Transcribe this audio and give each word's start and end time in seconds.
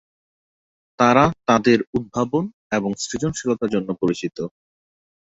তাঁরা 0.99 1.25
তাঁদের 1.47 1.79
উদ্ভাবন 1.93 2.43
এবং 2.71 2.91
সৃজনশীলতার 3.03 3.73
জন্য 3.75 3.89
পরিচিত। 4.01 4.37